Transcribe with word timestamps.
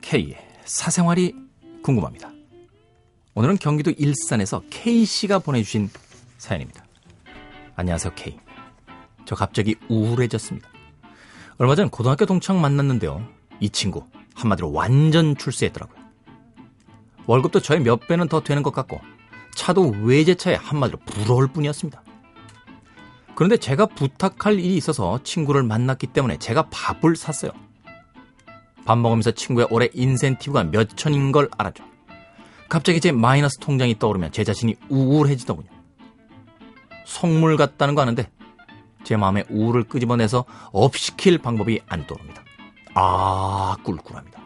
K의 0.00 0.36
사생활이 0.66 1.34
궁금합니다. 1.82 2.30
오늘은 3.34 3.56
경기도 3.56 3.90
일산에서 3.90 4.62
K씨가 4.68 5.38
보내주신 5.38 5.88
사연입니다. 6.36 6.84
안녕하세요, 7.76 8.14
K. 8.14 8.38
저 9.24 9.34
갑자기 9.34 9.76
우울해졌습니다. 9.88 10.68
얼마 11.56 11.74
전 11.74 11.88
고등학교 11.88 12.26
동창 12.26 12.60
만났는데요. 12.60 13.26
이 13.60 13.70
친구, 13.70 14.04
한마디로 14.34 14.72
완전 14.72 15.36
출세했더라고요. 15.36 16.01
월급도 17.26 17.60
저의 17.60 17.80
몇 17.80 18.06
배는 18.06 18.28
더 18.28 18.40
되는 18.40 18.62
것 18.62 18.72
같고, 18.72 19.00
차도 19.54 19.94
외제차에 20.02 20.54
한마디로 20.54 20.98
부러울 21.04 21.48
뿐이었습니다. 21.48 22.02
그런데 23.34 23.56
제가 23.56 23.86
부탁할 23.86 24.58
일이 24.58 24.76
있어서 24.76 25.20
친구를 25.22 25.62
만났기 25.62 26.08
때문에 26.08 26.38
제가 26.38 26.68
밥을 26.70 27.16
샀어요. 27.16 27.52
밥 28.84 28.98
먹으면서 28.98 29.30
친구의 29.30 29.68
올해 29.70 29.88
인센티브가 29.92 30.64
몇 30.64 30.96
천인 30.96 31.32
걸 31.32 31.48
알았죠. 31.56 31.84
갑자기 32.68 33.00
제 33.00 33.12
마이너스 33.12 33.58
통장이 33.58 33.98
떠오르면 33.98 34.32
제 34.32 34.44
자신이 34.44 34.76
우울해지더군요. 34.88 35.68
속물 37.04 37.56
같다는 37.56 37.94
거 37.94 38.02
아는데 38.02 38.30
제 39.04 39.16
마음의 39.16 39.46
우울을 39.50 39.84
끄집어내서 39.84 40.44
업시킬 40.72 41.38
방법이 41.38 41.80
안 41.88 42.06
떠오릅니다. 42.06 42.42
아, 42.94 43.76
꿀꿀합니다. 43.82 44.41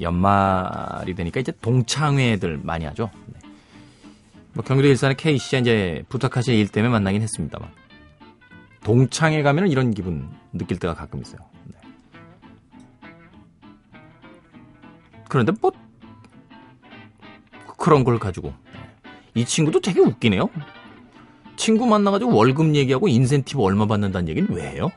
연말이 0.00 1.14
되니까 1.14 1.40
이제 1.40 1.52
동창회들 1.60 2.60
많이 2.62 2.84
하죠. 2.86 3.10
네. 3.26 3.40
뭐 4.52 4.64
경기도 4.64 4.88
일산의 4.88 5.16
K씨가 5.16 5.58
이제 5.60 6.04
부탁하실 6.08 6.54
일 6.54 6.68
때문에 6.68 6.90
만나긴 6.92 7.22
했습니다만. 7.22 7.68
동창회 8.82 9.42
가면 9.42 9.68
이런 9.68 9.92
기분 9.92 10.28
느낄 10.52 10.78
때가 10.78 10.94
가끔 10.94 11.20
있어요. 11.22 11.40
네. 11.64 13.10
그런데 15.28 15.52
뭐 15.60 15.72
그런 17.78 18.04
걸 18.04 18.18
가지고 18.18 18.54
네. 18.72 18.80
이 19.34 19.44
친구도 19.44 19.80
되게 19.80 20.00
웃기네요. 20.00 20.48
친구 21.56 21.86
만나가지고 21.86 22.34
월급 22.34 22.74
얘기하고 22.74 23.08
인센티브 23.08 23.62
얼마 23.62 23.86
받는다는 23.86 24.28
얘기는 24.28 24.48
왜 24.50 24.70
해요? 24.70 24.90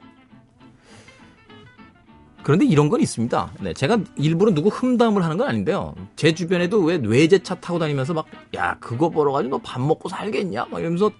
그런데 2.47 2.63
이런 2.65 2.87
건 2.87 3.01
있습니다. 3.01 3.51
네, 3.59 3.73
제가 3.73 3.97
일부러 4.15 4.53
누구 4.53 4.69
흠담을 4.69 5.21
하는 5.21 5.35
건 5.35 5.49
아닌데요. 5.49 5.95
제 6.15 6.33
주변에도 6.33 6.79
왜 6.81 6.95
외제차 6.95 7.55
타고 7.55 7.77
다니면서 7.77 8.13
막, 8.13 8.25
야, 8.55 8.77
그거 8.79 9.09
벌어가지고 9.09 9.57
너 9.57 9.61
밥 9.61 9.81
먹고 9.81 10.07
살겠냐? 10.07 10.67
막 10.71 10.79
이러면서 10.79 11.11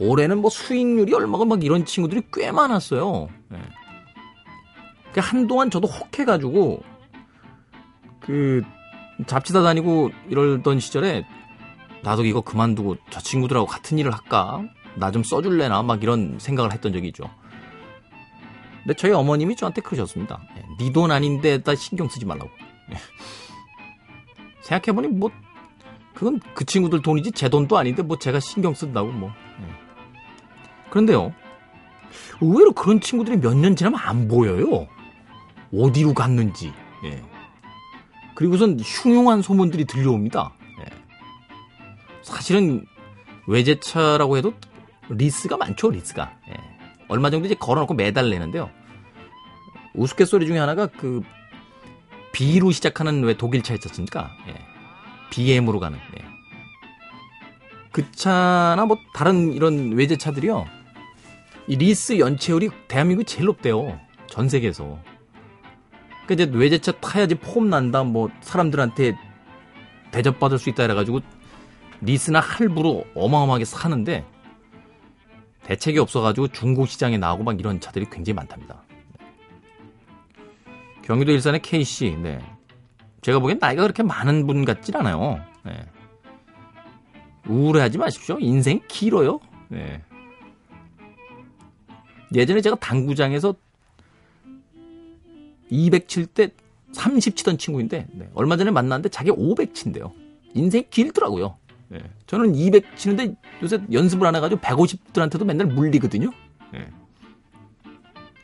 올해는 0.00 0.38
뭐 0.38 0.50
수익률이 0.50 1.14
얼마가 1.14 1.44
막 1.44 1.62
이런 1.62 1.84
친구들이 1.84 2.22
꽤 2.32 2.50
많았어요. 2.50 3.28
네. 3.50 3.58
그 5.12 5.20
한동안 5.22 5.70
저도 5.70 5.86
혹해가지고 5.86 6.82
그 8.18 8.62
잡지다 9.28 9.62
다니고 9.62 10.10
이러던 10.28 10.80
시절에 10.80 11.24
나도 12.02 12.24
이거 12.24 12.40
그만두고 12.40 12.96
저 13.10 13.20
친구들하고 13.20 13.64
같은 13.66 13.96
일을 13.96 14.12
할까? 14.12 14.64
나 14.96 15.12
좀 15.12 15.22
써줄래나? 15.22 15.84
막 15.84 16.02
이런 16.02 16.36
생각을 16.40 16.72
했던 16.72 16.92
적이 16.92 17.06
있죠. 17.08 17.30
근데 18.88 18.96
저희 18.96 19.12
어머님이 19.12 19.54
저한테 19.54 19.82
그러셨습니다. 19.82 20.40
네 20.78 20.90
돈 20.92 21.10
아닌데 21.10 21.62
다 21.62 21.74
신경 21.74 22.08
쓰지 22.08 22.24
말라고. 22.24 22.48
네. 22.88 22.96
생각해보니 24.62 25.08
뭐 25.08 25.30
그건 26.14 26.40
그 26.54 26.64
친구들 26.64 27.02
돈이지 27.02 27.32
제 27.32 27.50
돈도 27.50 27.76
아닌데 27.76 28.02
뭐 28.02 28.18
제가 28.18 28.40
신경 28.40 28.72
쓴다고 28.72 29.12
뭐. 29.12 29.30
네. 29.60 29.66
그런데요. 30.88 31.34
의외로 32.40 32.72
그런 32.72 32.98
친구들이 33.02 33.36
몇 33.36 33.54
년 33.54 33.76
지나면 33.76 34.00
안 34.00 34.26
보여요. 34.26 34.86
어디로 35.74 36.14
갔는지. 36.14 36.72
예. 37.04 37.22
그리고선 38.34 38.80
흉흉한 38.80 39.42
소문들이 39.42 39.84
들려옵니다. 39.84 40.54
예. 40.80 40.84
사실은 42.22 42.86
외제차라고 43.46 44.38
해도 44.38 44.54
리스가 45.10 45.58
많죠, 45.58 45.90
리스가. 45.90 46.32
예. 46.48 46.54
얼마 47.08 47.28
정도 47.28 47.44
이제 47.44 47.54
걸어놓고 47.54 47.92
매달 47.92 48.30
내는데요. 48.30 48.70
우스갯소리 49.98 50.46
중에 50.46 50.58
하나가 50.58 50.86
그 50.86 51.22
B로 52.32 52.70
시작하는 52.70 53.24
왜 53.24 53.36
독일차 53.36 53.74
있었습니까? 53.74 54.30
예. 54.48 54.54
BM으로 55.30 55.80
가는. 55.80 55.98
예. 55.98 56.24
그 57.90 58.10
차나 58.12 58.86
뭐 58.86 58.96
다른 59.12 59.52
이런 59.52 59.92
외제차들이요. 59.92 60.66
이 61.66 61.76
리스 61.76 62.18
연체율이 62.18 62.70
대한민국이 62.86 63.26
제일 63.26 63.46
높대요. 63.46 63.98
전 64.28 64.48
세계에서. 64.48 64.98
그 66.26 66.34
이제 66.34 66.48
외제차 66.50 66.92
타야지 67.00 67.34
폼 67.34 67.68
난다. 67.68 68.04
뭐 68.04 68.30
사람들한테 68.40 69.16
대접받을 70.12 70.58
수 70.58 70.70
있다 70.70 70.84
해가지고 70.84 71.20
리스나 72.00 72.38
할부로 72.40 73.04
어마어마하게 73.14 73.64
사는데 73.64 74.24
대책이 75.64 75.98
없어가지고 75.98 76.48
중고 76.48 76.86
시장에 76.86 77.18
나오고 77.18 77.42
막 77.42 77.58
이런 77.58 77.80
차들이 77.80 78.06
굉장히 78.10 78.34
많답니다. 78.34 78.84
경기도 81.08 81.32
일산의 81.32 81.62
K씨, 81.62 82.18
네. 82.22 82.38
제가 83.22 83.38
보기엔 83.38 83.58
나이가 83.58 83.80
그렇게 83.80 84.02
많은 84.02 84.46
분 84.46 84.66
같진 84.66 84.94
않아요. 84.94 85.40
네. 85.64 85.72
우울해하지 87.48 87.96
마십시오. 87.96 88.36
인생이 88.38 88.82
길어요. 88.88 89.40
네. 89.68 90.02
예전에 92.34 92.60
제가 92.60 92.76
당구장에서 92.76 93.54
200칠 95.72 96.26
때30 96.92 97.36
치던 97.36 97.56
친구인데 97.56 98.06
네. 98.12 98.28
얼마 98.34 98.58
전에 98.58 98.70
만났는데 98.70 99.08
자기 99.08 99.30
500 99.30 99.74
친대요. 99.74 100.12
인생이 100.52 100.90
길더라고요. 100.90 101.56
네. 101.88 102.00
저는 102.26 102.54
200 102.54 102.98
치는데 102.98 103.34
요새 103.62 103.80
연습을 103.90 104.26
안 104.26 104.36
해가지고 104.36 104.60
150들한테도 104.60 105.46
맨날 105.46 105.68
물리거든요. 105.68 106.30
네. 106.70 106.86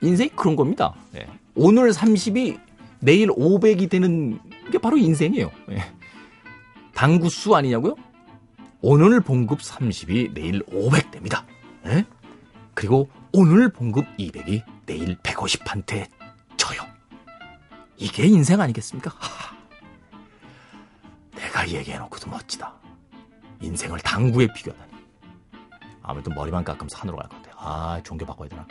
인생이 0.04 0.30
그런 0.30 0.56
겁니다. 0.56 0.94
네. 1.12 1.26
오늘 1.54 1.90
30이 1.92 2.58
내일 3.00 3.28
500이 3.28 3.90
되는 3.90 4.38
게 4.70 4.78
바로 4.78 4.96
인생이에요. 4.96 5.50
네. 5.68 5.78
당구수 6.94 7.54
아니냐고요? 7.54 7.96
오늘 8.80 9.20
봉급 9.20 9.60
30이 9.60 10.34
내일 10.34 10.62
500 10.70 11.10
됩니다. 11.10 11.44
네? 11.84 12.04
그리고 12.74 13.08
오늘 13.32 13.70
봉급 13.70 14.04
200이 14.18 14.62
내일 14.86 15.16
150한테 15.18 16.08
져요. 16.56 16.80
이게 17.96 18.26
인생 18.26 18.60
아니겠습니까? 18.60 19.10
하. 19.18 19.54
내가 21.36 21.68
얘기해놓고도 21.68 22.30
멋지다. 22.30 22.72
인생을 23.60 23.98
당구에 24.00 24.48
비교하다니. 24.52 24.92
아무래도 26.02 26.30
머리만 26.32 26.64
깎으면 26.64 26.88
산으로 26.90 27.16
갈 27.16 27.28
것 27.28 27.42
같아요. 27.42 27.54
아, 27.58 28.00
종교 28.04 28.26
바꿔야 28.26 28.48
되나? 28.48 28.66